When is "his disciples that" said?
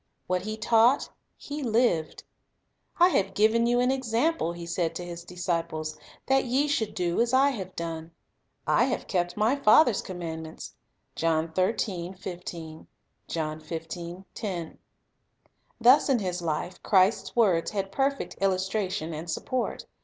5.05-6.45